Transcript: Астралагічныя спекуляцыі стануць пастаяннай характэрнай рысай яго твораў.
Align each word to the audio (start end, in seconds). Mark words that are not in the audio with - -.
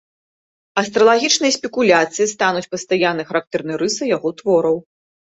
Астралагічныя 0.81 1.51
спекуляцыі 1.57 2.25
стануць 2.33 2.67
пастаяннай 2.71 3.27
характэрнай 3.33 3.77
рысай 3.83 4.07
яго 4.13 4.33
твораў. 4.41 4.75